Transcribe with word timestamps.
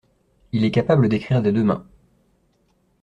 Il 0.51 0.63
est 0.65 0.71
capable 0.71 1.09
d’écrire 1.09 1.43
des 1.43 1.51
deux 1.51 1.63
mains. 1.63 1.85